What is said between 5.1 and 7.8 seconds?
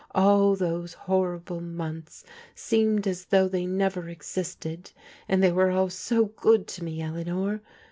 and they were all so good to me, Eleanor.